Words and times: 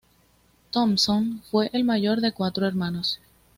Thompson 0.71 1.43
fue 1.51 1.69
el 1.73 1.83
mayor 1.83 2.21
de 2.21 2.31
cuatro 2.31 2.65
hermanos. 2.65 3.19